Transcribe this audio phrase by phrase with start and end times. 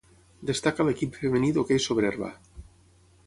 [0.49, 2.31] Destaca l'equip femení d'hoquei sobre herba.